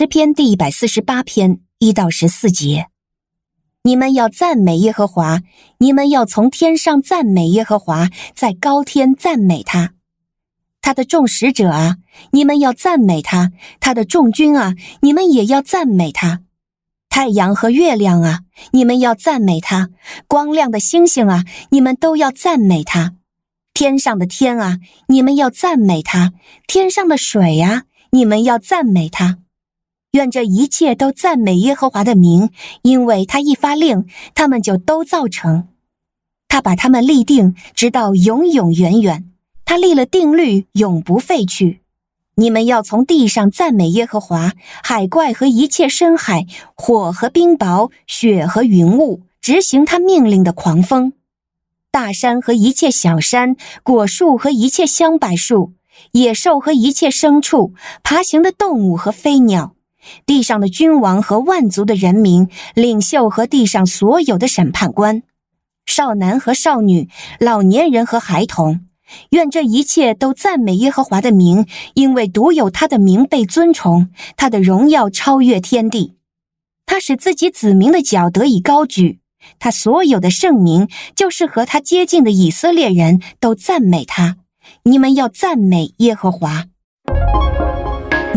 [0.00, 2.86] 诗篇第一百四十八篇一到十四节：
[3.82, 5.42] 你们要赞美耶和华，
[5.76, 9.92] 你们要从天上赞美耶和华，在高天赞美他。
[10.80, 11.96] 他的众使者啊，
[12.30, 16.40] 你们要赞美他；他的众军啊，你们也要赞美他。
[17.10, 18.40] 太阳和月亮啊，
[18.70, 19.88] 你们要赞美他；
[20.26, 23.16] 光亮的星星啊，你们都要赞美他。
[23.74, 24.78] 天上的天啊，
[25.08, 26.30] 你们要赞美他；
[26.66, 27.82] 天上的水啊，
[28.12, 29.39] 你们要赞美他。
[30.12, 32.50] 愿这一切都赞美耶和华的名，
[32.82, 35.68] 因为他一发令，他们就都造成。
[36.48, 39.30] 他把他们立定，直到永永远远。
[39.64, 41.82] 他立了定律，永不废去。
[42.34, 51.12] 你们要从地上赞美耶和华，海怪和一切深海，火和冰雹，雪和云雾，执行他命令的狂风，
[51.92, 53.54] 大山和一切小山，
[53.84, 55.74] 果树和一切香柏树，
[56.12, 59.76] 野兽和一切牲畜，爬行的动物和飞鸟，
[60.26, 65.22] 地上的君王和万族的人民，领袖和地上所有的审判官，
[65.86, 68.86] 少男和少女，老年人和孩童。
[69.30, 76.14] 愿这一切都赞美耶和华的名，因为独有他的名被尊崇，他的荣耀超越天地。
[76.86, 79.18] 他使自己子民的脚得以高举，
[79.58, 84.36] 他所有的圣名，就是和他接近的以色列人都赞美他。
[84.84, 86.66] 你们要赞美耶和华。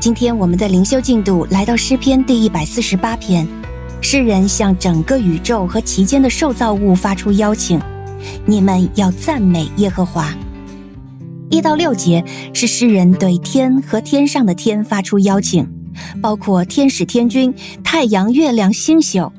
[0.00, 3.46] 今天我们的灵修进度来到诗篇第一百四十八篇，
[4.00, 7.78] 诗人向整个宇宙和其间的受造物发出邀请。
[8.46, 10.34] 你们要赞美耶和华。
[11.50, 12.24] 一到六节
[12.54, 15.68] 是诗人对天和天上的天发出邀请，
[16.22, 19.30] 包括天使、天君、太阳、月亮、星宿。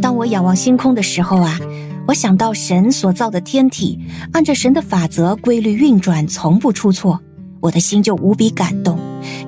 [0.00, 1.58] 当我仰望星空的时候啊，
[2.06, 3.98] 我想到神所造的天体，
[4.32, 7.20] 按着神的法则规律运转，从不出错，
[7.58, 8.96] 我的心就无比感动，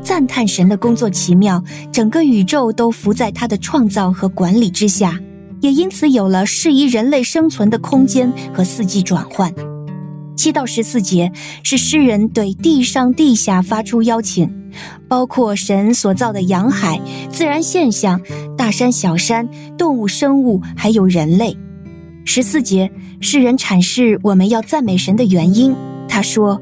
[0.03, 5.19] 赞叹神的工作奇妙，整个宇宙都伏在他的创造和管理之下。
[5.62, 9.53] 也因此有了适宜人类生存的空间和四季转换。
[10.36, 11.32] 七到十四节
[11.62, 14.53] 是诗人对地上地下发出邀请，
[15.09, 17.00] 包括神所造的洋海、
[17.31, 18.20] 自然现象、
[18.54, 19.48] 大山小山、
[19.78, 21.56] 动物生物，还有人类。
[22.26, 25.75] 十四节诗人阐释我们要赞美神的原因。
[26.06, 26.60] 他说：“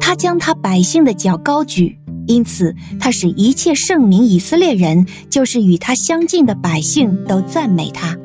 [0.00, 1.96] 他将他百姓的脚高举，
[2.26, 8.16] 因此他使一切圣明以色列人，就是与他相近的百姓，都赞美他。”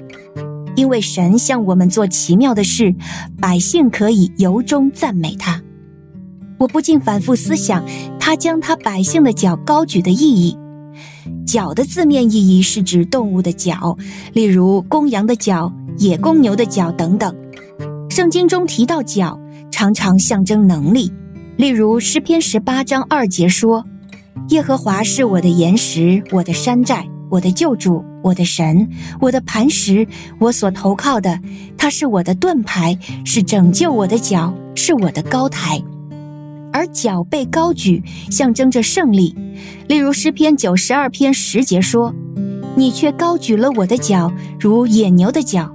[0.75, 2.93] 因为神向我们做奇妙的事，
[3.41, 5.59] 百姓可以由衷赞美他。
[6.59, 7.83] 我不禁反复思想，
[8.19, 10.55] 他将他百姓的脚高举的意义。
[11.47, 13.97] 脚的字面意义是指动物的脚，
[14.33, 17.35] 例如公羊的脚、野公牛的脚等等。
[18.09, 19.39] 圣经中提到脚，
[19.71, 21.11] 常常象征能力。
[21.57, 23.83] 例如诗篇十八章二节说
[24.49, 28.87] ：“耶和华是我的岩石，我的山寨。”我的救主，我的神，
[29.19, 30.07] 我的磐石，
[30.39, 31.37] 我所投靠的，
[31.77, 35.83] 他是我的盾牌，是拯救我的脚，是我的高台。
[36.71, 38.01] 而脚被高举，
[38.31, 39.35] 象征着胜利。
[39.89, 42.15] 例如诗篇九十二篇十节说
[42.77, 45.69] ：“你却高举了我的脚，如野牛的脚。”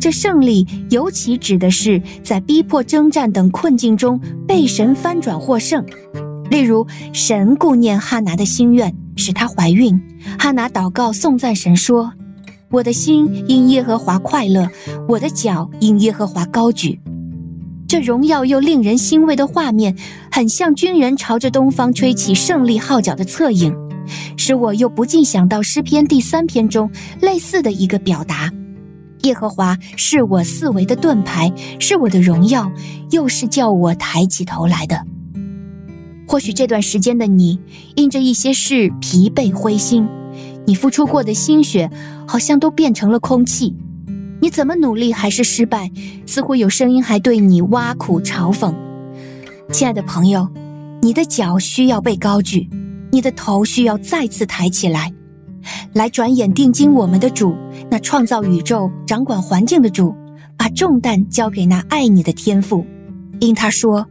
[0.00, 5.84] 这胜利尤其指的是在逼迫、征战等困境中被神翻转获胜。
[6.50, 10.00] 例如，神顾念哈拿的心愿，使她怀孕。
[10.38, 12.12] 哈拿祷告颂赞神说
[12.70, 14.68] ：“我的心因耶和华快乐，
[15.08, 17.00] 我的脚因耶和华高举。”
[17.86, 19.96] 这荣耀又令人欣慰的画面，
[20.30, 23.74] 很像军人朝着东方吹起胜利号角的侧影，
[24.36, 26.90] 使我又不禁想到诗篇第三篇中
[27.20, 28.50] 类似的一个表达
[29.22, 32.70] ：“耶和华是我四围的盾牌，是我的荣耀，
[33.10, 35.04] 又是叫我抬起头来的。”
[36.26, 37.58] 或许这段时间的你，
[37.94, 40.06] 因着一些事疲惫灰心，
[40.66, 41.90] 你付出过的心血
[42.26, 43.74] 好像都变成了空气。
[44.40, 45.90] 你怎么努力还是失败，
[46.26, 48.74] 似乎有声音还对你挖苦嘲讽。
[49.72, 50.48] 亲爱的朋友，
[51.00, 52.68] 你的脚需要被高举，
[53.10, 55.12] 你的头需要再次抬起来，
[55.94, 57.56] 来转眼定睛我们的主，
[57.90, 60.14] 那创造宇宙、掌管环境的主，
[60.56, 62.84] 把重担交给那爱你的天父。
[63.40, 64.06] 因他说：“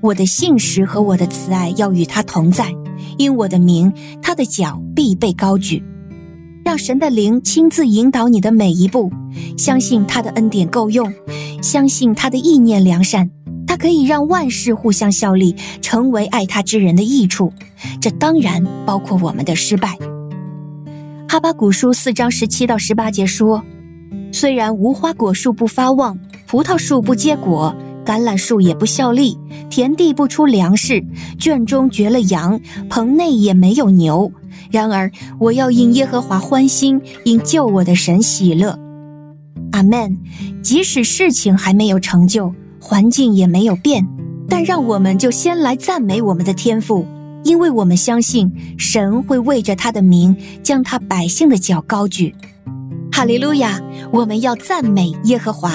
[0.00, 2.72] 我的信实和我的慈爱要与他同在，
[3.16, 3.92] 因我的名，
[4.22, 5.82] 他的脚必被高举。”
[6.64, 9.10] 让神的灵亲自引导你的每一步，
[9.56, 11.12] 相信他的恩典够用，
[11.62, 13.30] 相信他的意念良善，
[13.66, 17.52] 他可以让万事互相效力，成为爱他之人的益处。
[18.00, 19.98] 这当然包括我们的失败。
[21.30, 23.62] 哈巴谷书四章十七到十八节说
[24.32, 29.38] ：“虽然无花果树不发旺，葡萄树不结果，橄榄树也不效力，
[29.68, 31.04] 田地不出粮食，
[31.38, 32.58] 圈中绝了羊，
[32.88, 34.32] 棚内也没有牛。”
[34.72, 38.78] 然而，我要因耶和华欢心，因救我的神喜乐。
[39.72, 40.16] 阿门。
[40.62, 44.06] 即使事情还没有成就，环境也没有变，
[44.48, 47.04] 但让我们就先来赞美我们的天赋，
[47.44, 52.34] 因为我们相信神会为着他的名，将他百姓的脚高举。
[53.10, 53.80] 哈利路亚！
[54.12, 55.72] 我们要赞美耶和华。